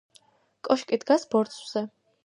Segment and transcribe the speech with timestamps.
[0.69, 1.89] კოშკი დგას ბორცვზე.